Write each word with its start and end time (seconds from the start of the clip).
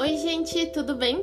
Oi, 0.00 0.16
gente, 0.16 0.64
tudo 0.68 0.94
bem? 0.94 1.22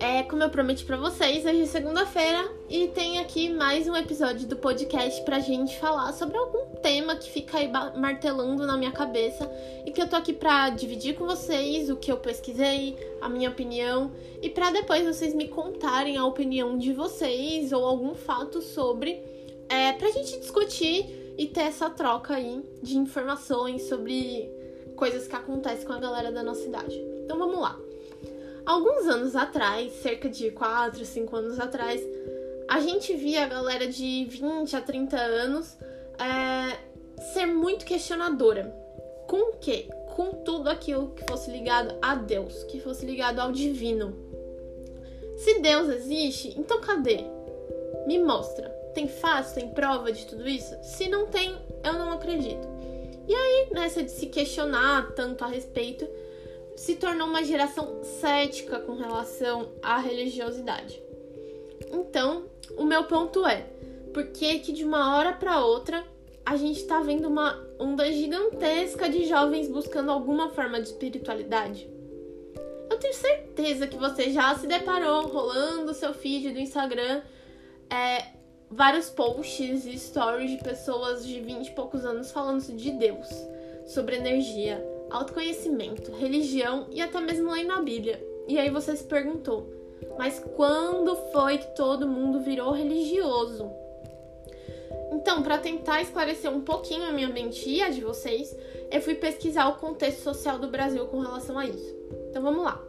É, 0.00 0.22
como 0.22 0.42
eu 0.42 0.48
prometi 0.48 0.86
para 0.86 0.96
vocês, 0.96 1.44
hoje 1.44 1.60
é 1.60 1.66
segunda-feira 1.66 2.50
e 2.66 2.88
tem 2.88 3.18
aqui 3.18 3.50
mais 3.50 3.86
um 3.86 3.94
episódio 3.94 4.48
do 4.48 4.56
podcast 4.56 5.22
pra 5.22 5.38
gente 5.38 5.78
falar 5.78 6.14
sobre 6.14 6.38
algum 6.38 6.64
tema 6.80 7.14
que 7.16 7.30
fica 7.30 7.58
aí 7.58 7.70
martelando 7.94 8.66
na 8.66 8.74
minha 8.78 8.90
cabeça 8.90 9.46
e 9.84 9.90
que 9.90 10.00
eu 10.00 10.08
tô 10.08 10.16
aqui 10.16 10.32
pra 10.32 10.70
dividir 10.70 11.14
com 11.14 11.26
vocês 11.26 11.90
o 11.90 11.96
que 11.96 12.10
eu 12.10 12.16
pesquisei, 12.16 12.96
a 13.20 13.28
minha 13.28 13.50
opinião 13.50 14.10
e 14.40 14.48
para 14.48 14.70
depois 14.70 15.04
vocês 15.04 15.34
me 15.34 15.48
contarem 15.48 16.16
a 16.16 16.24
opinião 16.24 16.78
de 16.78 16.94
vocês 16.94 17.70
ou 17.70 17.84
algum 17.84 18.14
fato 18.14 18.62
sobre, 18.62 19.22
é, 19.68 19.92
pra 19.92 20.10
gente 20.10 20.40
discutir 20.40 21.34
e 21.36 21.46
ter 21.48 21.64
essa 21.64 21.90
troca 21.90 22.36
aí 22.36 22.64
de 22.82 22.96
informações 22.96 23.82
sobre 23.82 24.50
coisas 24.96 25.28
que 25.28 25.36
acontecem 25.36 25.86
com 25.86 25.92
a 25.92 26.00
galera 26.00 26.32
da 26.32 26.42
nossa 26.42 26.66
idade. 26.66 26.98
Então 27.22 27.38
vamos 27.38 27.60
lá. 27.60 27.78
Alguns 28.66 29.06
anos 29.06 29.36
atrás, 29.36 29.92
cerca 30.02 30.28
de 30.28 30.50
4, 30.50 31.04
5 31.04 31.36
anos 31.36 31.60
atrás, 31.60 32.02
a 32.68 32.80
gente 32.80 33.14
via 33.14 33.44
a 33.44 33.48
galera 33.48 33.86
de 33.86 34.26
20 34.28 34.74
a 34.74 34.80
30 34.80 35.16
anos 35.16 35.78
é, 36.18 37.22
ser 37.32 37.46
muito 37.46 37.84
questionadora. 37.84 38.74
Com 39.28 39.50
o 39.50 39.52
quê? 39.58 39.88
Com 40.16 40.32
tudo 40.44 40.68
aquilo 40.68 41.10
que 41.10 41.24
fosse 41.28 41.48
ligado 41.48 41.94
a 42.02 42.16
Deus, 42.16 42.64
que 42.64 42.80
fosse 42.80 43.06
ligado 43.06 43.38
ao 43.38 43.52
divino. 43.52 44.16
Se 45.36 45.60
Deus 45.60 45.88
existe, 45.88 46.52
então 46.58 46.80
cadê? 46.80 47.20
Me 48.04 48.18
mostra. 48.18 48.68
Tem 48.94 49.06
fato, 49.06 49.54
tem 49.54 49.68
prova 49.68 50.10
de 50.10 50.26
tudo 50.26 50.48
isso? 50.48 50.74
Se 50.82 51.08
não 51.08 51.26
tem, 51.26 51.54
eu 51.84 51.92
não 51.92 52.10
acredito. 52.10 52.66
E 53.28 53.34
aí, 53.34 53.68
nessa 53.70 54.02
de 54.02 54.10
se 54.10 54.26
questionar 54.26 55.12
tanto 55.12 55.44
a 55.44 55.48
respeito, 55.48 56.08
se 56.76 56.94
tornou 56.96 57.26
uma 57.26 57.42
geração 57.42 58.02
cética 58.04 58.78
com 58.78 58.94
relação 58.94 59.70
à 59.82 59.98
religiosidade. 59.98 61.02
Então, 61.90 62.44
o 62.76 62.84
meu 62.84 63.04
ponto 63.04 63.46
é, 63.46 63.66
por 64.12 64.26
que 64.26 64.58
que 64.58 64.72
de 64.72 64.84
uma 64.84 65.16
hora 65.16 65.32
para 65.32 65.64
outra 65.64 66.04
a 66.44 66.56
gente 66.56 66.78
está 66.80 67.00
vendo 67.00 67.26
uma 67.26 67.60
onda 67.78 68.10
gigantesca 68.12 69.08
de 69.08 69.24
jovens 69.24 69.68
buscando 69.68 70.10
alguma 70.10 70.50
forma 70.50 70.80
de 70.80 70.88
espiritualidade? 70.88 71.88
Eu 72.88 72.98
tenho 72.98 73.14
certeza 73.14 73.86
que 73.86 73.96
você 73.96 74.30
já 74.30 74.54
se 74.54 74.66
deparou 74.66 75.26
rolando 75.26 75.92
seu 75.92 76.14
feed 76.14 76.52
do 76.52 76.60
Instagram 76.60 77.22
é, 77.90 78.36
vários 78.70 79.08
posts 79.08 79.86
e 79.86 79.98
stories 79.98 80.50
de 80.50 80.58
pessoas 80.58 81.26
de 81.26 81.40
20 81.40 81.66
e 81.66 81.70
poucos 81.72 82.04
anos 82.04 82.30
falando 82.30 82.60
de 82.60 82.90
Deus, 82.92 83.28
sobre 83.86 84.16
energia, 84.16 84.84
autoconhecimento, 85.10 86.12
religião 86.12 86.86
e 86.90 87.00
até 87.00 87.20
mesmo 87.20 87.50
lendo 87.50 87.72
a 87.72 87.82
Bíblia. 87.82 88.24
E 88.48 88.58
aí 88.58 88.70
você 88.70 88.94
se 88.96 89.04
perguntou, 89.04 89.66
mas 90.18 90.42
quando 90.54 91.16
foi 91.32 91.58
que 91.58 91.74
todo 91.74 92.08
mundo 92.08 92.40
virou 92.40 92.72
religioso? 92.72 93.70
Então, 95.12 95.42
para 95.42 95.58
tentar 95.58 96.02
esclarecer 96.02 96.50
um 96.50 96.60
pouquinho 96.60 97.04
a 97.04 97.12
minha 97.12 97.28
mente 97.28 97.68
e 97.68 97.82
a 97.82 97.88
de 97.88 98.00
vocês, 98.00 98.56
eu 98.90 99.00
fui 99.00 99.14
pesquisar 99.14 99.68
o 99.68 99.76
contexto 99.76 100.22
social 100.22 100.58
do 100.58 100.68
Brasil 100.68 101.06
com 101.06 101.20
relação 101.20 101.58
a 101.58 101.66
isso. 101.66 101.96
Então 102.30 102.42
vamos 102.42 102.62
lá. 102.62 102.80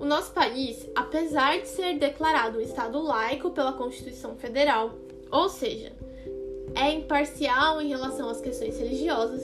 O 0.00 0.04
nosso 0.04 0.32
país, 0.32 0.88
apesar 0.94 1.60
de 1.60 1.68
ser 1.68 1.98
declarado 1.98 2.58
um 2.58 2.62
Estado 2.62 3.00
laico 3.02 3.50
pela 3.50 3.72
Constituição 3.72 4.36
Federal, 4.36 4.94
ou 5.30 5.48
seja, 5.48 5.92
é 6.74 6.92
imparcial 6.92 7.80
em 7.80 7.88
relação 7.88 8.28
às 8.28 8.40
questões 8.40 8.78
religiosas, 8.78 9.42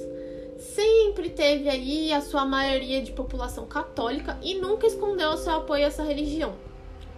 sempre 0.64 1.30
teve 1.30 1.68
aí 1.68 2.12
a 2.12 2.20
sua 2.20 2.44
maioria 2.44 3.02
de 3.02 3.12
população 3.12 3.66
católica 3.66 4.38
e 4.42 4.54
nunca 4.54 4.86
escondeu 4.86 5.30
o 5.30 5.36
seu 5.36 5.54
apoio 5.54 5.84
a 5.84 5.88
essa 5.88 6.02
religião. 6.02 6.54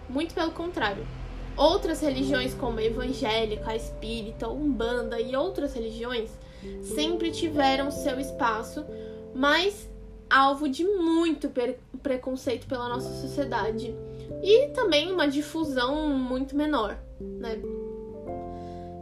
Muito 0.09 0.33
pelo 0.33 0.51
contrário. 0.51 1.05
Outras 1.55 2.01
religiões 2.01 2.53
como 2.53 2.79
a 2.79 2.83
evangélica, 2.83 3.71
a 3.71 3.75
espírita, 3.75 4.47
umbanda 4.47 5.19
e 5.19 5.35
outras 5.35 5.73
religiões 5.73 6.29
sempre 6.83 7.31
tiveram 7.31 7.89
seu 7.89 8.19
espaço, 8.19 8.85
mas 9.33 9.89
alvo 10.29 10.67
de 10.67 10.83
muito 10.83 11.51
preconceito 12.03 12.67
pela 12.67 12.89
nossa 12.89 13.09
sociedade 13.21 13.95
e 14.43 14.67
também 14.69 15.11
uma 15.11 15.27
difusão 15.27 16.09
muito 16.09 16.55
menor, 16.55 16.97
né? 17.19 17.59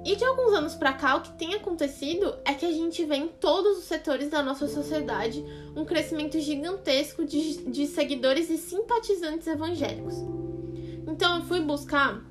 E 0.06 0.16
de 0.16 0.24
alguns 0.24 0.54
anos 0.54 0.76
para 0.76 0.94
cá, 0.94 1.16
o 1.16 1.22
que 1.22 1.34
tem 1.34 1.56
acontecido 1.56 2.36
é 2.46 2.54
que 2.54 2.64
a 2.64 2.72
gente 2.72 3.04
vê 3.06 3.16
em 3.16 3.28
todos 3.28 3.80
os 3.80 3.86
setores 3.86 4.30
da 4.30 4.44
nossa 4.44 4.68
sociedade 4.68 5.44
um 5.76 5.84
crescimento 5.84 6.40
gigantesco 6.40 7.26
de, 7.26 7.64
de 7.72 7.88
seguidores 7.88 8.52
e 8.52 8.58
simpatizantes 8.60 9.48
evangélicos. 9.48 10.14
Então 11.08 11.38
eu 11.38 11.46
fui 11.46 11.60
buscar 11.60 12.24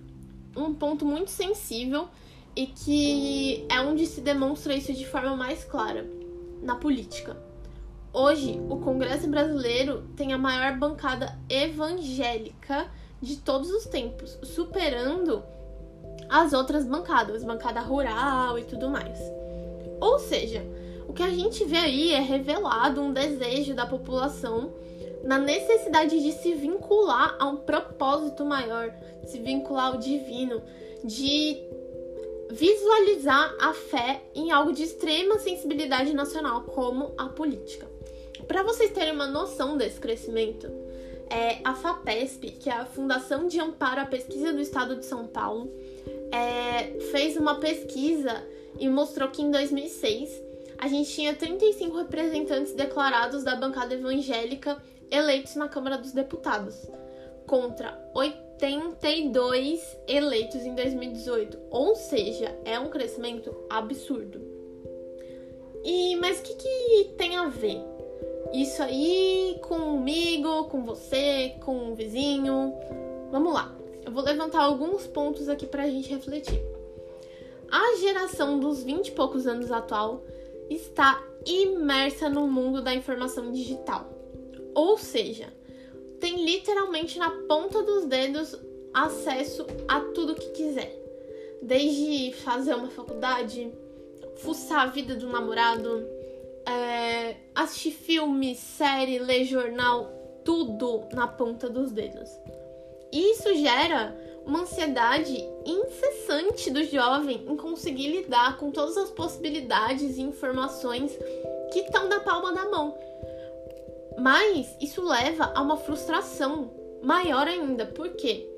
um 0.56 0.72
ponto 0.72 1.04
muito 1.04 1.32
sensível 1.32 2.08
e 2.54 2.68
que 2.68 3.66
é 3.68 3.80
onde 3.80 4.06
se 4.06 4.20
demonstra 4.20 4.72
isso 4.72 4.92
de 4.92 5.04
forma 5.04 5.34
mais 5.34 5.64
clara 5.64 6.08
na 6.62 6.76
política. 6.76 7.36
Hoje, 8.12 8.60
o 8.70 8.76
Congresso 8.76 9.26
Brasileiro 9.26 10.04
tem 10.16 10.32
a 10.32 10.38
maior 10.38 10.78
bancada 10.78 11.36
evangélica 11.48 12.88
de 13.20 13.38
todos 13.38 13.68
os 13.70 13.86
tempos, 13.86 14.38
superando 14.44 15.42
as 16.28 16.52
outras 16.52 16.84
bancadas, 16.84 17.44
bancada 17.44 17.80
rural 17.80 18.58
e 18.58 18.64
tudo 18.64 18.90
mais. 18.90 19.18
Ou 20.00 20.18
seja, 20.18 20.64
o 21.08 21.12
que 21.12 21.22
a 21.22 21.30
gente 21.30 21.64
vê 21.64 21.76
aí 21.76 22.12
é 22.12 22.20
revelado 22.20 23.00
um 23.00 23.12
desejo 23.12 23.74
da 23.74 23.86
população 23.86 24.72
na 25.22 25.38
necessidade 25.38 26.22
de 26.22 26.32
se 26.32 26.54
vincular 26.54 27.36
a 27.38 27.46
um 27.46 27.56
propósito 27.56 28.44
maior, 28.44 28.92
se 29.24 29.38
vincular 29.38 29.86
ao 29.86 29.96
divino, 29.96 30.62
de 31.02 31.56
visualizar 32.50 33.54
a 33.60 33.72
fé 33.72 34.22
em 34.34 34.52
algo 34.52 34.72
de 34.72 34.82
extrema 34.82 35.38
sensibilidade 35.38 36.12
nacional, 36.12 36.62
como 36.62 37.12
a 37.16 37.28
política. 37.28 37.88
Para 38.46 38.62
vocês 38.62 38.92
terem 38.92 39.12
uma 39.12 39.26
noção 39.26 39.76
desse 39.76 39.98
crescimento, 39.98 40.70
é, 41.30 41.58
a 41.64 41.74
FAPESP, 41.74 42.50
que 42.52 42.68
é 42.68 42.74
a 42.74 42.84
Fundação 42.84 43.48
de 43.48 43.58
Amparo 43.58 44.02
à 44.02 44.04
Pesquisa 44.04 44.52
do 44.52 44.60
Estado 44.60 44.96
de 44.96 45.06
São 45.06 45.26
Paulo, 45.26 45.70
é, 46.32 46.98
fez 47.10 47.36
uma 47.36 47.60
pesquisa 47.60 48.42
e 48.78 48.88
mostrou 48.88 49.28
que 49.30 49.42
em 49.42 49.50
2006 49.50 50.42
a 50.78 50.88
gente 50.88 51.10
tinha 51.10 51.34
35 51.34 51.96
representantes 51.96 52.74
declarados 52.74 53.44
da 53.44 53.54
bancada 53.56 53.94
evangélica 53.94 54.82
eleitos 55.10 55.54
na 55.54 55.68
Câmara 55.68 55.96
dos 55.96 56.12
Deputados, 56.12 56.90
contra 57.46 57.98
82 58.14 59.98
eleitos 60.08 60.62
em 60.62 60.74
2018. 60.74 61.58
Ou 61.70 61.94
seja, 61.94 62.58
é 62.64 62.78
um 62.78 62.88
crescimento 62.88 63.54
absurdo. 63.70 64.40
E 65.84 66.16
mas 66.16 66.40
o 66.40 66.42
que, 66.42 66.54
que 66.54 67.14
tem 67.16 67.36
a 67.36 67.46
ver? 67.48 67.80
Isso 68.52 68.82
aí 68.82 69.58
comigo, 69.62 70.64
com 70.64 70.84
você, 70.84 71.54
com 71.64 71.92
o 71.92 71.94
vizinho. 71.94 72.74
Vamos 73.30 73.52
lá 73.52 73.83
eu 74.04 74.12
vou 74.12 74.22
levantar 74.22 74.62
alguns 74.62 75.06
pontos 75.06 75.48
aqui 75.48 75.66
para 75.66 75.84
a 75.84 75.90
gente 75.90 76.08
refletir. 76.08 76.60
A 77.70 77.96
geração 77.96 78.58
dos 78.58 78.82
20 78.82 79.08
e 79.08 79.12
poucos 79.12 79.46
anos 79.46 79.72
atual 79.72 80.22
está 80.70 81.22
imersa 81.46 82.28
no 82.28 82.46
mundo 82.46 82.82
da 82.82 82.94
informação 82.94 83.50
digital. 83.50 84.08
Ou 84.74 84.98
seja, 84.98 85.52
tem 86.20 86.44
literalmente 86.44 87.18
na 87.18 87.30
ponta 87.48 87.82
dos 87.82 88.06
dedos 88.06 88.56
acesso 88.92 89.66
a 89.88 90.00
tudo 90.00 90.34
que 90.34 90.50
quiser. 90.50 90.94
Desde 91.62 92.32
fazer 92.32 92.74
uma 92.74 92.90
faculdade, 92.90 93.72
fuçar 94.36 94.82
a 94.82 94.86
vida 94.86 95.14
do 95.14 95.28
namorado, 95.28 96.06
é, 96.66 97.36
assistir 97.54 97.92
filme, 97.92 98.54
série, 98.54 99.18
ler 99.18 99.44
jornal, 99.44 100.10
tudo 100.44 101.04
na 101.12 101.26
ponta 101.26 101.68
dos 101.68 101.90
dedos. 101.90 102.30
Isso 103.14 103.54
gera 103.54 104.12
uma 104.44 104.62
ansiedade 104.62 105.48
incessante 105.64 106.68
do 106.68 106.82
jovem 106.82 107.46
em 107.48 107.56
conseguir 107.56 108.08
lidar 108.08 108.58
com 108.58 108.72
todas 108.72 108.96
as 108.96 109.08
possibilidades 109.08 110.18
e 110.18 110.22
informações 110.22 111.16
que 111.72 111.78
estão 111.78 112.08
na 112.08 112.18
palma 112.18 112.52
da 112.52 112.68
mão. 112.68 112.98
Mas 114.18 114.76
isso 114.80 115.00
leva 115.06 115.52
a 115.54 115.62
uma 115.62 115.76
frustração 115.76 116.72
maior 117.04 117.46
ainda. 117.46 117.86
Por 117.86 118.10
quê? 118.10 118.50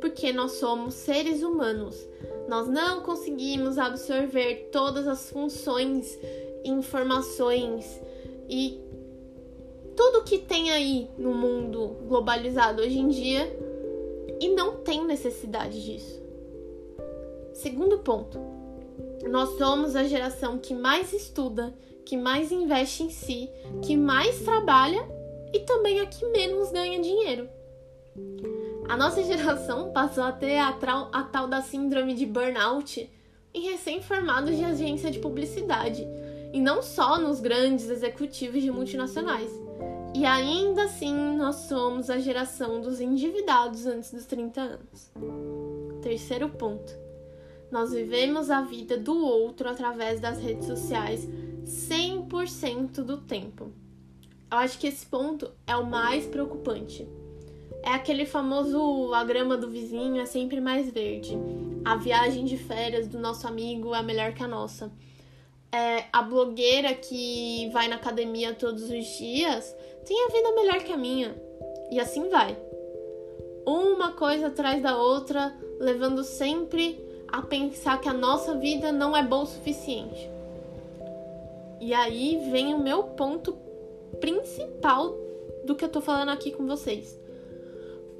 Porque 0.00 0.32
nós 0.32 0.52
somos 0.52 0.94
seres 0.94 1.42
humanos. 1.42 1.96
Nós 2.48 2.68
não 2.68 3.00
conseguimos 3.00 3.76
absorver 3.76 4.68
todas 4.70 5.08
as 5.08 5.30
funções, 5.30 6.16
informações 6.64 8.00
e 8.48 8.80
tudo 9.96 10.22
que 10.22 10.38
tem 10.38 10.70
aí 10.70 11.10
no 11.18 11.34
mundo 11.34 11.96
globalizado 12.06 12.82
hoje 12.82 12.98
em 12.98 13.08
dia 13.08 13.65
e 14.40 14.48
não 14.48 14.76
tem 14.76 15.04
necessidade 15.04 15.84
disso. 15.84 16.22
Segundo 17.54 17.98
ponto, 17.98 18.38
nós 19.28 19.56
somos 19.56 19.96
a 19.96 20.04
geração 20.04 20.58
que 20.58 20.74
mais 20.74 21.12
estuda, 21.12 21.74
que 22.04 22.16
mais 22.16 22.52
investe 22.52 23.02
em 23.02 23.10
si, 23.10 23.50
que 23.82 23.96
mais 23.96 24.40
trabalha 24.40 25.02
e 25.52 25.60
também 25.60 26.00
a 26.00 26.06
que 26.06 26.24
menos 26.26 26.70
ganha 26.70 27.00
dinheiro. 27.00 27.48
A 28.88 28.96
nossa 28.96 29.22
geração 29.24 29.90
passou 29.92 30.24
a 30.24 30.32
ter 30.32 30.58
a, 30.58 30.68
a 31.12 31.22
tal 31.24 31.48
da 31.48 31.62
síndrome 31.62 32.14
de 32.14 32.26
burnout 32.26 33.10
em 33.54 33.70
recém-formados 33.70 34.54
de 34.54 34.64
agência 34.64 35.10
de 35.10 35.18
publicidade, 35.18 36.06
e 36.52 36.60
não 36.60 36.82
só 36.82 37.18
nos 37.18 37.40
grandes 37.40 37.88
executivos 37.88 38.62
de 38.62 38.70
multinacionais. 38.70 39.50
E 40.16 40.24
ainda 40.24 40.84
assim, 40.84 41.14
nós 41.36 41.56
somos 41.68 42.08
a 42.08 42.18
geração 42.18 42.80
dos 42.80 43.02
endividados 43.02 43.84
antes 43.84 44.10
dos 44.10 44.24
30 44.24 44.60
anos. 44.62 45.12
Terceiro 46.00 46.48
ponto. 46.48 46.90
Nós 47.70 47.92
vivemos 47.92 48.48
a 48.48 48.62
vida 48.62 48.96
do 48.96 49.14
outro 49.14 49.68
através 49.68 50.18
das 50.18 50.38
redes 50.38 50.66
sociais 50.66 51.28
100% 51.66 53.02
do 53.02 53.18
tempo. 53.18 53.70
Eu 54.50 54.56
acho 54.56 54.78
que 54.78 54.86
esse 54.86 55.04
ponto 55.04 55.50
é 55.66 55.76
o 55.76 55.84
mais 55.84 56.24
preocupante. 56.24 57.06
É 57.82 57.90
aquele 57.90 58.24
famoso 58.24 59.12
a 59.12 59.22
grama 59.22 59.54
do 59.54 59.68
vizinho 59.68 60.18
é 60.18 60.24
sempre 60.24 60.62
mais 60.62 60.88
verde. 60.90 61.36
A 61.84 61.94
viagem 61.94 62.46
de 62.46 62.56
férias 62.56 63.06
do 63.06 63.18
nosso 63.18 63.46
amigo 63.46 63.94
é 63.94 64.02
melhor 64.02 64.32
que 64.32 64.42
a 64.42 64.48
nossa. 64.48 64.90
É, 65.72 66.04
a 66.12 66.22
blogueira 66.22 66.94
que 66.94 67.68
vai 67.72 67.88
na 67.88 67.96
academia 67.96 68.54
todos 68.54 68.84
os 68.84 69.04
dias 69.18 69.76
tem 70.06 70.24
a 70.24 70.28
vida 70.28 70.52
melhor 70.52 70.82
que 70.82 70.92
a 70.92 70.96
minha. 70.96 71.34
E 71.90 72.00
assim 72.00 72.28
vai. 72.28 72.56
Uma 73.66 74.12
coisa 74.12 74.46
atrás 74.46 74.82
da 74.82 74.96
outra, 74.96 75.54
levando 75.80 76.22
sempre 76.22 77.04
a 77.28 77.42
pensar 77.42 78.00
que 78.00 78.08
a 78.08 78.12
nossa 78.12 78.54
vida 78.54 78.92
não 78.92 79.16
é 79.16 79.22
boa 79.22 79.42
o 79.42 79.46
suficiente. 79.46 80.30
E 81.80 81.92
aí 81.92 82.48
vem 82.50 82.72
o 82.72 82.78
meu 82.78 83.02
ponto 83.02 83.58
principal 84.20 85.14
do 85.64 85.74
que 85.74 85.84
eu 85.84 85.88
tô 85.88 86.00
falando 86.00 86.30
aqui 86.30 86.52
com 86.52 86.66
vocês. 86.66 87.18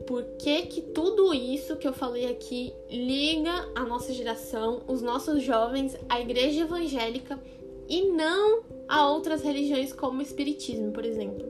Por 0.07 0.23
que, 0.39 0.63
que 0.67 0.83
tudo 0.83 1.33
isso 1.35 1.77
que 1.77 1.87
eu 1.87 1.93
falei 1.93 2.27
aqui 2.27 2.73
liga 2.91 3.69
a 3.75 3.85
nossa 3.85 4.13
geração, 4.13 4.83
os 4.87 5.03
nossos 5.03 5.43
jovens, 5.43 5.97
à 6.09 6.21
igreja 6.21 6.63
evangélica 6.63 7.41
e 7.89 8.03
não 8.11 8.63
a 8.89 9.09
outras 9.11 9.43
religiões 9.43 9.93
como 9.93 10.19
o 10.19 10.23
espiritismo, 10.23 10.93
por 10.93 11.05
exemplo? 11.05 11.45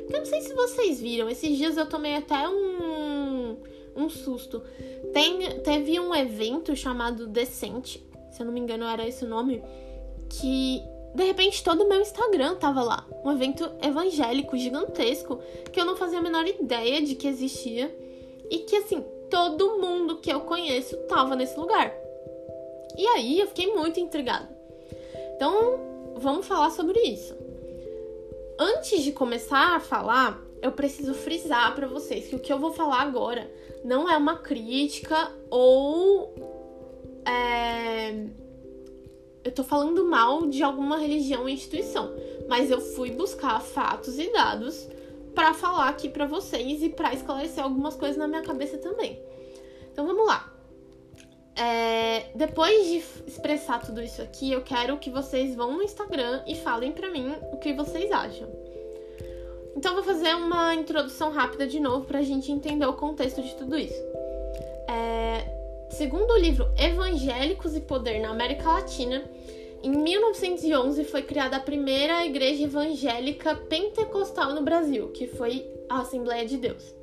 Porque 0.00 0.14
eu 0.14 0.18
não 0.18 0.26
sei 0.26 0.40
se 0.40 0.54
vocês 0.54 1.00
viram, 1.00 1.28
esses 1.28 1.56
dias 1.56 1.76
eu 1.76 1.86
tomei 1.86 2.16
até 2.16 2.48
um, 2.48 3.56
um 3.94 4.08
susto. 4.08 4.62
Tem, 5.12 5.60
teve 5.60 6.00
um 6.00 6.14
evento 6.14 6.74
chamado 6.74 7.26
Decente, 7.26 8.04
se 8.32 8.42
eu 8.42 8.46
não 8.46 8.52
me 8.52 8.60
engano 8.60 8.84
era 8.84 9.06
esse 9.06 9.24
o 9.24 9.28
nome, 9.28 9.62
que 10.28 10.82
de 11.14 11.24
repente 11.24 11.62
todo 11.62 11.82
o 11.82 11.88
meu 11.88 12.00
Instagram 12.00 12.54
tava 12.56 12.82
lá. 12.82 13.06
Um 13.24 13.32
evento 13.32 13.70
evangélico 13.82 14.56
gigantesco 14.56 15.40
que 15.72 15.80
eu 15.80 15.84
não 15.84 15.96
fazia 15.96 16.18
a 16.18 16.22
menor 16.22 16.46
ideia 16.46 17.02
de 17.02 17.14
que 17.14 17.26
existia. 17.26 17.94
E 18.50 18.58
que 18.60 18.76
assim, 18.76 19.04
todo 19.30 19.78
mundo 19.78 20.16
que 20.16 20.32
eu 20.32 20.40
conheço 20.40 20.96
tava 21.08 21.36
nesse 21.36 21.58
lugar. 21.58 21.94
E 22.96 23.06
aí 23.06 23.40
eu 23.40 23.48
fiquei 23.48 23.72
muito 23.72 24.00
intrigada. 24.00 24.48
Então, 25.36 25.80
vamos 26.16 26.46
falar 26.46 26.70
sobre 26.70 26.98
isso. 27.00 27.34
Antes 28.58 29.02
de 29.02 29.12
começar 29.12 29.76
a 29.76 29.80
falar, 29.80 30.38
eu 30.60 30.72
preciso 30.72 31.14
frisar 31.14 31.74
para 31.74 31.86
vocês 31.86 32.28
que 32.28 32.36
o 32.36 32.40
que 32.40 32.52
eu 32.52 32.58
vou 32.58 32.72
falar 32.72 33.00
agora 33.00 33.50
não 33.82 34.08
é 34.08 34.16
uma 34.16 34.36
crítica 34.36 35.32
ou 35.48 36.34
é, 37.24 38.19
eu 39.44 39.52
tô 39.52 39.64
falando 39.64 40.04
mal 40.04 40.46
de 40.46 40.62
alguma 40.62 40.98
religião 40.98 41.42
ou 41.42 41.48
instituição, 41.48 42.12
mas 42.48 42.70
eu 42.70 42.80
fui 42.80 43.10
buscar 43.10 43.60
fatos 43.60 44.18
e 44.18 44.32
dados 44.32 44.86
para 45.34 45.54
falar 45.54 45.88
aqui 45.88 46.08
para 46.08 46.26
vocês 46.26 46.82
e 46.82 46.88
para 46.88 47.14
esclarecer 47.14 47.62
algumas 47.62 47.94
coisas 47.96 48.16
na 48.16 48.28
minha 48.28 48.42
cabeça 48.42 48.76
também. 48.78 49.20
Então 49.92 50.06
vamos 50.06 50.26
lá. 50.26 50.52
É, 51.56 52.30
depois 52.34 52.86
de 52.86 53.02
expressar 53.26 53.80
tudo 53.80 54.02
isso 54.02 54.22
aqui, 54.22 54.52
eu 54.52 54.62
quero 54.62 54.96
que 54.98 55.10
vocês 55.10 55.54
vão 55.54 55.76
no 55.76 55.82
Instagram 55.82 56.42
e 56.46 56.54
falem 56.56 56.92
para 56.92 57.10
mim 57.10 57.34
o 57.52 57.58
que 57.58 57.72
vocês 57.72 58.10
acham. 58.10 58.48
Então 59.76 59.94
vou 59.94 60.02
fazer 60.02 60.34
uma 60.34 60.74
introdução 60.74 61.30
rápida 61.30 61.66
de 61.66 61.80
novo 61.80 62.04
para 62.04 62.18
a 62.18 62.22
gente 62.22 62.50
entender 62.50 62.86
o 62.86 62.94
contexto 62.94 63.42
de 63.42 63.54
tudo 63.54 63.78
isso. 63.78 64.02
É, 64.88 65.59
Segundo 65.90 66.32
o 66.32 66.38
livro 66.38 66.66
Evangélicos 66.78 67.76
e 67.76 67.80
Poder 67.80 68.20
na 68.20 68.30
América 68.30 68.72
Latina, 68.72 69.22
em 69.82 69.90
1911 69.90 71.04
foi 71.04 71.22
criada 71.22 71.56
a 71.56 71.60
primeira 71.60 72.24
igreja 72.24 72.64
evangélica 72.64 73.54
pentecostal 73.54 74.54
no 74.54 74.62
Brasil, 74.62 75.08
que 75.08 75.26
foi 75.26 75.66
a 75.88 76.00
Assembleia 76.00 76.46
de 76.46 76.56
Deus. 76.56 76.94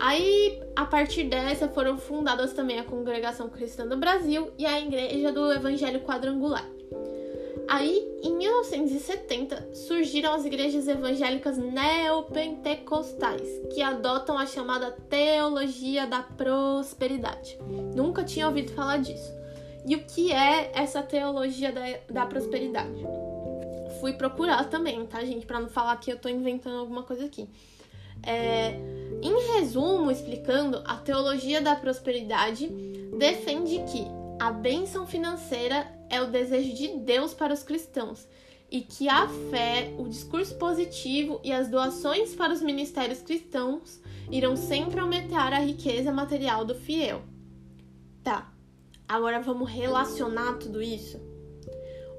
Aí, 0.00 0.60
a 0.74 0.84
partir 0.84 1.24
dessa, 1.24 1.68
foram 1.68 1.98
fundadas 1.98 2.52
também 2.52 2.78
a 2.78 2.84
Congregação 2.84 3.48
Cristã 3.48 3.86
do 3.86 3.96
Brasil 3.96 4.50
e 4.56 4.64
a 4.64 4.80
Igreja 4.80 5.30
do 5.30 5.52
Evangelho 5.52 6.00
Quadrangular. 6.00 6.77
Aí, 7.68 8.02
em 8.22 8.34
1970, 8.34 9.74
surgiram 9.74 10.32
as 10.32 10.46
igrejas 10.46 10.88
evangélicas 10.88 11.58
neopentecostais, 11.58 13.46
que 13.74 13.82
adotam 13.82 14.38
a 14.38 14.46
chamada 14.46 14.90
teologia 14.90 16.06
da 16.06 16.22
prosperidade. 16.22 17.58
Nunca 17.94 18.24
tinha 18.24 18.46
ouvido 18.46 18.72
falar 18.72 18.96
disso. 18.96 19.36
E 19.86 19.94
o 19.94 20.04
que 20.04 20.32
é 20.32 20.72
essa 20.74 21.02
teologia 21.02 21.70
da, 21.70 21.82
da 22.08 22.24
prosperidade? 22.24 23.04
Fui 24.00 24.14
procurar 24.14 24.64
também, 24.70 25.04
tá, 25.06 25.22
gente? 25.22 25.44
Para 25.44 25.60
não 25.60 25.68
falar 25.68 25.94
que 25.98 26.10
eu 26.10 26.18
tô 26.18 26.30
inventando 26.30 26.78
alguma 26.78 27.02
coisa 27.02 27.26
aqui. 27.26 27.46
É, 28.22 28.70
em 29.22 29.54
resumo, 29.54 30.10
explicando, 30.10 30.82
a 30.86 30.96
teologia 30.96 31.60
da 31.60 31.76
prosperidade 31.76 32.68
defende 33.18 33.78
que 33.90 34.06
a 34.40 34.50
bênção 34.50 35.06
financeira 35.06 35.97
é 36.10 36.20
o 36.20 36.30
desejo 36.30 36.74
de 36.74 36.88
Deus 36.98 37.34
para 37.34 37.54
os 37.54 37.62
cristãos 37.62 38.26
e 38.70 38.82
que 38.82 39.08
a 39.08 39.26
fé, 39.50 39.94
o 39.98 40.08
discurso 40.08 40.54
positivo 40.56 41.40
e 41.42 41.52
as 41.52 41.68
doações 41.68 42.34
para 42.34 42.52
os 42.52 42.60
ministérios 42.60 43.22
cristãos 43.22 44.00
irão 44.30 44.56
sempre 44.56 45.00
aumentar 45.00 45.52
a 45.52 45.58
riqueza 45.58 46.12
material 46.12 46.64
do 46.64 46.74
fiel. 46.74 47.22
Tá, 48.22 48.52
agora 49.08 49.40
vamos 49.40 49.70
relacionar 49.70 50.58
tudo 50.58 50.82
isso. 50.82 51.18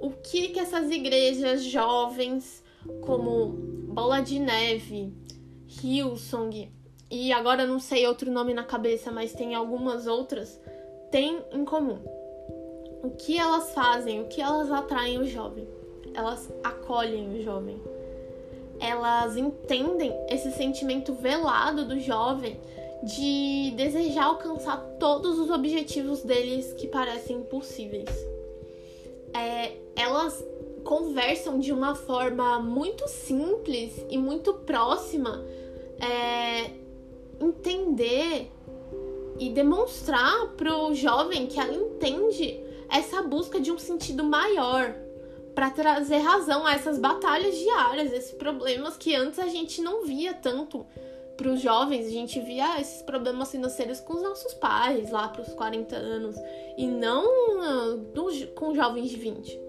O 0.01 0.12
que 0.12 0.50
que 0.50 0.59
essas 0.59 0.89
igrejas 0.89 1.63
jovens 1.63 2.63
como 3.01 3.50
Bola 3.94 4.21
de 4.21 4.39
Neve, 4.39 5.13
Hillsong 5.68 6.71
e 7.11 7.31
agora 7.31 7.68
não 7.68 7.80
sei 7.80 8.07
outro 8.07 8.31
nome 8.31 8.54
na 8.54 8.63
cabeça, 8.63 9.11
mas 9.11 9.33
tem 9.33 9.54
algumas 9.54 10.07
outras, 10.07 10.59
têm 11.11 11.44
em 11.52 11.66
comum? 11.66 12.19
O 13.01 13.11
que 13.11 13.37
elas 13.37 13.73
fazem, 13.73 14.21
o 14.21 14.27
que 14.27 14.41
elas 14.41 14.71
atraem 14.71 15.19
o 15.19 15.27
jovem. 15.27 15.68
Elas 16.13 16.51
acolhem 16.63 17.39
o 17.39 17.44
jovem. 17.44 17.81
Elas 18.79 19.35
entendem 19.37 20.13
esse 20.29 20.51
sentimento 20.51 21.13
velado 21.13 21.85
do 21.85 21.99
jovem 21.99 22.59
de 23.03 23.71
desejar 23.75 24.25
alcançar 24.25 24.77
todos 24.99 25.39
os 25.39 25.49
objetivos 25.49 26.21
deles 26.21 26.73
que 26.73 26.87
parecem 26.87 27.37
impossíveis. 27.37 28.09
É, 29.33 29.77
elas 29.95 30.44
conversam 30.83 31.59
de 31.59 31.71
uma 31.71 31.95
forma 31.95 32.59
muito 32.59 33.07
simples 33.07 34.06
e 34.09 34.18
muito 34.18 34.53
próxima, 34.53 35.45
é, 36.01 36.71
entender 37.39 38.49
e 39.37 39.49
demonstrar 39.49 40.47
para 40.57 40.75
o 40.75 40.94
jovem 40.94 41.47
que 41.47 41.59
ela 41.59 41.73
entende 41.73 42.69
essa 42.89 43.21
busca 43.21 43.59
de 43.59 43.71
um 43.71 43.77
sentido 43.77 44.23
maior 44.23 44.95
para 45.53 45.69
trazer 45.69 46.17
razão 46.17 46.65
a 46.65 46.73
essas 46.73 46.97
batalhas 46.97 47.55
diárias, 47.57 48.13
esses 48.13 48.31
problemas 48.31 48.97
que 48.97 49.15
antes 49.15 49.39
a 49.39 49.47
gente 49.47 49.81
não 49.81 50.05
via 50.05 50.33
tanto 50.33 50.85
para 51.35 51.49
os 51.49 51.61
jovens, 51.61 52.07
a 52.07 52.11
gente 52.11 52.39
via 52.41 52.79
esses 52.81 53.01
problemas 53.01 53.51
financeiros 53.51 53.99
com 54.01 54.13
os 54.13 54.21
nossos 54.21 54.53
pais 54.55 55.09
lá 55.09 55.29
para 55.29 55.41
os 55.41 55.53
40 55.53 55.95
anos 55.95 56.35
e 56.77 56.85
não 56.85 57.25
uh, 57.25 58.47
com 58.55 58.75
jovens 58.75 59.09
de 59.09 59.15
20. 59.15 59.59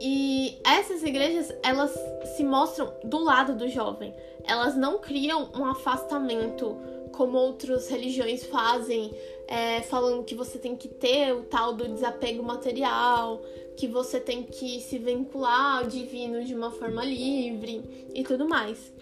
E 0.00 0.58
essas 0.64 1.02
igrejas, 1.02 1.54
elas 1.62 1.92
se 2.36 2.44
mostram 2.44 2.92
do 3.04 3.18
lado 3.22 3.54
do 3.54 3.68
jovem. 3.68 4.14
Elas 4.44 4.76
não 4.76 4.98
criam 4.98 5.50
um 5.54 5.64
afastamento 5.64 6.76
como 7.12 7.38
outras 7.38 7.88
religiões 7.88 8.44
fazem, 8.44 9.10
é, 9.48 9.82
falando 9.82 10.24
que 10.24 10.34
você 10.34 10.58
tem 10.58 10.76
que 10.76 10.88
ter 10.88 11.32
o 11.32 11.42
tal 11.44 11.72
do 11.72 11.88
desapego 11.88 12.42
material, 12.42 13.40
que 13.76 13.86
você 13.86 14.18
tem 14.18 14.42
que 14.42 14.80
se 14.80 14.98
vincular 14.98 15.78
ao 15.78 15.86
divino 15.86 16.44
de 16.44 16.54
uma 16.54 16.70
forma 16.70 17.04
livre 17.04 18.08
e 18.14 18.22
tudo 18.24 18.48
mais. 18.48 18.92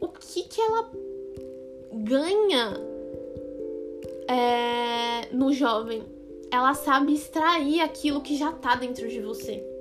O 0.00 0.08
que 0.08 0.42
que 0.44 0.60
ela 0.60 0.90
ganha 1.92 2.74
é, 4.28 5.28
no 5.32 5.52
jovem? 5.52 6.02
Ela 6.50 6.74
sabe 6.74 7.14
extrair 7.14 7.80
aquilo 7.80 8.20
que 8.20 8.36
já 8.36 8.52
tá 8.52 8.74
dentro 8.74 9.08
de 9.08 9.20
você 9.20 9.72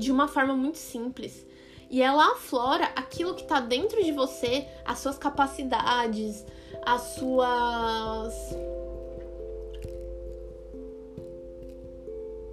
de 0.00 0.10
uma 0.10 0.26
forma 0.26 0.54
muito 0.54 0.78
simples. 0.78 1.46
E 1.90 2.02
ela 2.02 2.32
aflora 2.32 2.84
aquilo 2.96 3.34
que 3.34 3.44
tá 3.44 3.60
dentro 3.60 4.02
de 4.02 4.12
você, 4.12 4.66
as 4.84 4.98
suas 5.00 5.18
capacidades, 5.18 6.44
as 6.84 7.02
suas. 7.14 8.34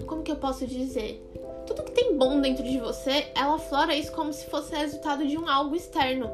Como 0.05 0.23
que 0.23 0.31
eu 0.31 0.35
posso 0.35 0.65
dizer? 0.65 1.23
Tudo 1.65 1.83
que 1.83 1.91
tem 1.91 2.15
bom 2.15 2.39
dentro 2.39 2.63
de 2.63 2.79
você, 2.79 3.27
ela 3.35 3.55
aflora 3.55 3.95
isso 3.95 4.11
como 4.11 4.31
se 4.31 4.45
fosse 4.45 4.73
resultado 4.73 5.25
de 5.27 5.37
um 5.37 5.49
algo 5.49 5.75
externo. 5.75 6.29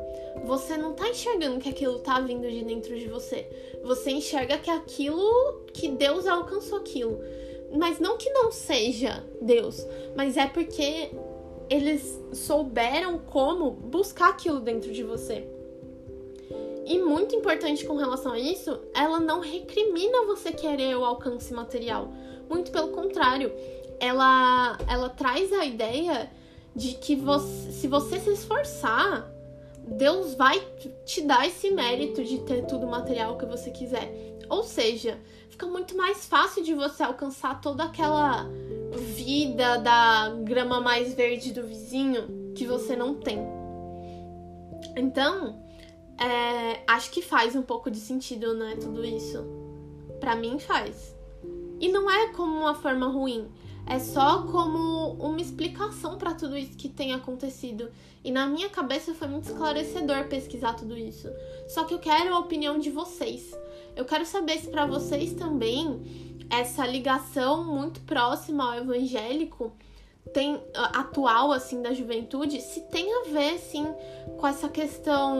Você 0.46 0.78
não 0.78 0.94
tá 0.94 1.10
enxergando 1.10 1.60
que 1.60 1.70
aquilo 1.70 2.00
tá 2.00 2.20
vindo 2.20 2.50
de 2.50 2.64
dentro 2.64 2.98
de 2.98 3.08
você. 3.08 3.48
Você 3.84 4.12
enxerga 4.12 4.58
que 4.58 4.70
aquilo 4.70 5.64
que 5.74 5.90
Deus 5.90 6.28
alcançou 6.28 6.78
aquilo. 6.78 7.20
Mas 7.76 8.00
não 8.00 8.18
que 8.18 8.30
não 8.30 8.52
seja 8.52 9.24
Deus, 9.42 9.86
mas 10.16 10.38
é 10.38 10.46
porque 10.46 11.10
eles 11.70 12.22
souberam 12.34 13.18
como 13.18 13.72
buscar 13.72 14.30
aquilo 14.30 14.60
dentro 14.60 14.92
de 14.92 15.02
você. 15.02 15.48
E 16.86 17.00
muito 17.00 17.36
importante 17.36 17.86
com 17.86 17.96
relação 17.96 18.34
a 18.34 18.40
isso, 18.40 18.80
ela 18.94 19.20
não 19.20 19.40
recrimina 19.40 20.26
você 20.26 20.52
querer 20.52 20.96
o 20.98 21.06
alcance 21.06 21.54
material. 21.54 22.12
Muito 22.50 22.72
pelo 22.72 22.90
contrário, 22.90 23.52
ela, 24.00 24.78
ela 24.88 25.10
traz 25.10 25.52
a 25.54 25.66
ideia 25.66 26.30
de 26.76 26.94
que 26.96 27.16
você, 27.16 27.72
se 27.72 27.88
você 27.88 28.20
se 28.20 28.32
esforçar, 28.32 29.30
Deus 29.88 30.34
vai 30.36 30.60
te 31.06 31.22
dar 31.22 31.48
esse 31.48 31.72
mérito 31.72 32.24
de 32.24 32.40
ter 32.40 32.66
tudo 32.66 32.86
o 32.86 32.90
material 32.90 33.38
que 33.38 33.46
você 33.46 33.70
quiser. 33.70 34.12
Ou 34.50 34.64
seja, 34.64 35.20
fica 35.50 35.68
muito 35.68 35.96
mais 35.96 36.26
fácil 36.26 36.64
de 36.64 36.74
você 36.74 37.04
alcançar 37.04 37.62
toda 37.62 37.84
aquela 37.84 38.48
vida 39.16 39.78
da 39.78 40.30
grama 40.44 40.80
mais 40.80 41.14
verde 41.14 41.52
do 41.52 41.64
vizinho 41.64 42.54
que 42.56 42.66
você 42.66 42.96
não 42.96 43.16
tem. 43.16 43.40
Então, 44.96 45.64
é, 46.20 46.84
acho 46.88 47.12
que 47.12 47.22
faz 47.22 47.56
um 47.56 47.62
pouco 47.62 47.90
de 47.90 48.00
sentido, 48.00 48.54
né? 48.54 48.78
Tudo 48.80 49.04
isso. 49.04 49.44
Para 50.20 50.36
mim 50.36 50.60
faz. 50.60 51.13
E 51.80 51.90
não 51.90 52.10
é 52.10 52.30
como 52.30 52.56
uma 52.56 52.76
forma 52.76 53.08
ruim. 53.08 53.48
É 53.86 54.00
só 54.00 54.44
como 54.44 55.14
uma 55.14 55.42
explicação 55.42 56.18
para 56.18 56.34
tudo 56.34 56.58
isso 56.58 56.78
que 56.78 56.88
tem 56.88 57.14
acontecido. 57.14 57.90
E 58.24 58.32
na 58.32 58.48
minha 58.48 58.70
cabeça 58.70 59.14
foi 59.14 59.28
muito 59.28 59.50
esclarecedor 59.50 60.28
pesquisar 60.28 60.74
tudo 60.74 60.98
isso. 60.98 61.30
Só 61.68 61.84
que 61.84 61.94
eu 61.94 62.00
quero 62.00 62.34
a 62.34 62.40
opinião 62.40 62.80
de 62.80 62.90
vocês. 62.90 63.54
Eu 63.96 64.06
quero 64.06 64.26
saber 64.26 64.58
se 64.60 64.70
para 64.70 64.86
vocês 64.86 65.34
também 65.34 66.02
essa 66.50 66.86
ligação 66.86 67.64
muito 67.64 68.00
próxima 68.02 68.64
ao 68.64 68.80
evangélico 68.80 69.74
tem 70.32 70.62
atual 70.76 71.52
assim 71.52 71.82
da 71.82 71.94
juventude, 71.94 72.62
se 72.62 72.82
tem 72.82 73.06
a 73.14 73.24
ver 73.30 73.60
sim 73.60 73.86
com 74.38 74.48
essa 74.48 74.70
questão 74.70 75.36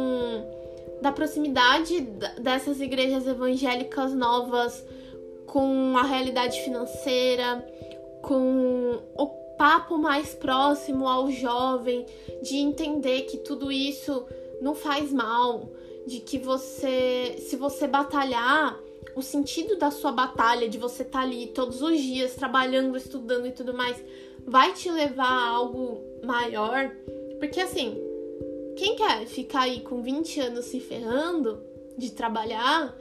da 1.02 1.12
proximidade 1.12 2.02
dessas 2.40 2.80
igrejas 2.80 3.26
evangélicas 3.26 4.14
novas 4.14 4.84
com 5.54 5.96
a 5.96 6.02
realidade 6.02 6.62
financeira, 6.62 7.64
com 8.24 9.04
o 9.16 9.28
papo 9.56 10.00
mais 10.00 10.34
próximo 10.34 11.08
ao 11.08 11.30
jovem, 11.30 12.08
de 12.42 12.58
entender 12.58 13.22
que 13.26 13.38
tudo 13.38 13.72
isso 13.72 14.26
não 14.60 14.74
faz 14.74 15.14
mal, 15.14 15.70
de 16.08 16.22
que 16.22 16.40
você, 16.40 17.36
se 17.38 17.56
você 17.56 17.86
batalhar, 17.86 18.80
o 19.16 19.22
sentido 19.22 19.78
da 19.78 19.92
sua 19.92 20.12
batalha, 20.12 20.68
de 20.68 20.80
você 20.80 21.04
estar 21.04 21.20
tá 21.20 21.24
ali 21.24 21.46
todos 21.46 21.84
os 21.84 22.02
dias 22.02 22.34
trabalhando, 22.34 22.98
estudando 22.98 23.46
e 23.46 23.52
tudo 23.52 23.76
mais, 23.76 24.04
vai 24.48 24.74
te 24.74 24.90
levar 24.90 25.30
a 25.30 25.50
algo 25.50 26.02
maior. 26.24 26.90
Porque 27.38 27.62
assim, 27.62 27.96
quem 28.76 28.96
quer 28.96 29.28
ficar 29.28 29.62
aí 29.62 29.82
com 29.82 30.02
20 30.02 30.40
anos 30.40 30.66
se 30.66 30.80
ferrando 30.80 31.73
de 31.98 32.12
trabalhar 32.12 32.94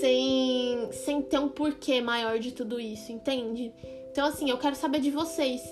sem, 0.00 0.88
sem 0.92 1.22
ter 1.22 1.38
um 1.38 1.48
porquê 1.48 2.00
maior 2.00 2.38
de 2.38 2.52
tudo 2.52 2.80
isso, 2.80 3.12
entende? 3.12 3.72
Então, 4.10 4.26
assim, 4.26 4.50
eu 4.50 4.58
quero 4.58 4.76
saber 4.76 5.00
de 5.00 5.10
vocês. 5.10 5.62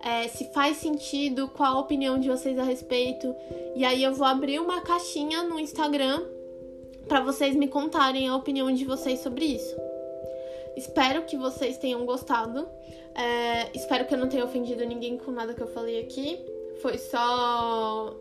É, 0.00 0.28
se 0.28 0.52
faz 0.52 0.76
sentido, 0.76 1.48
qual 1.48 1.76
a 1.76 1.80
opinião 1.80 2.18
de 2.18 2.28
vocês 2.28 2.58
a 2.58 2.62
respeito. 2.62 3.34
E 3.74 3.84
aí 3.84 4.02
eu 4.02 4.12
vou 4.12 4.26
abrir 4.26 4.60
uma 4.60 4.80
caixinha 4.82 5.42
no 5.44 5.58
Instagram 5.58 6.22
para 7.08 7.20
vocês 7.20 7.54
me 7.54 7.68
contarem 7.68 8.28
a 8.28 8.36
opinião 8.36 8.72
de 8.72 8.84
vocês 8.84 9.20
sobre 9.20 9.44
isso. 9.44 9.74
Espero 10.76 11.22
que 11.22 11.36
vocês 11.36 11.78
tenham 11.78 12.04
gostado. 12.04 12.68
É, 13.14 13.70
espero 13.74 14.04
que 14.06 14.14
eu 14.14 14.18
não 14.18 14.28
tenha 14.28 14.44
ofendido 14.44 14.84
ninguém 14.84 15.16
com 15.16 15.30
nada 15.30 15.54
que 15.54 15.62
eu 15.62 15.68
falei 15.68 16.00
aqui. 16.00 16.44
Foi 16.82 16.98
só 16.98 18.14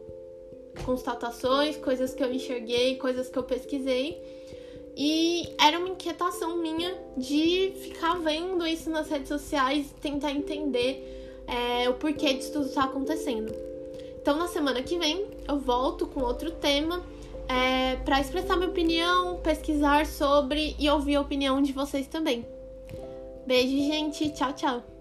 constatações, 0.86 1.78
coisas 1.78 2.14
que 2.14 2.24
eu 2.24 2.34
enxerguei, 2.34 2.96
coisas 2.98 3.30
que 3.30 3.38
eu 3.38 3.44
pesquisei. 3.44 4.22
E 4.96 5.50
era 5.60 5.80
uma 5.80 5.90
inquietação 5.90 6.58
minha 6.58 6.96
de 7.18 7.74
ficar 7.82 8.16
vendo 8.20 8.66
isso 8.66 8.90
nas 8.90 9.10
redes 9.10 9.28
sociais 9.28 9.88
e 9.90 10.02
tentar 10.02 10.32
entender 10.32 11.42
é, 11.48 11.90
o 11.90 11.96
porquê 11.96 12.34
disso 12.34 12.54
tudo 12.54 12.66
está 12.68 12.84
acontecendo. 12.84 13.54
Então, 14.22 14.38
na 14.38 14.48
semana 14.48 14.82
que 14.82 14.98
vem, 14.98 15.26
eu 15.48 15.60
volto 15.60 16.06
com 16.06 16.22
outro 16.22 16.52
tema 16.52 17.04
é, 17.48 17.98
para 17.98 18.22
expressar 18.22 18.56
minha 18.56 18.70
opinião, 18.70 19.38
pesquisar 19.42 20.06
sobre 20.06 20.76
e 20.80 20.90
ouvir 20.90 21.16
a 21.16 21.22
opinião 21.22 21.62
de 21.62 21.74
vocês 21.74 22.08
também. 22.08 22.46
Beijo, 23.46 23.76
gente. 23.76 24.30
Tchau, 24.30 24.54
tchau. 24.54 24.93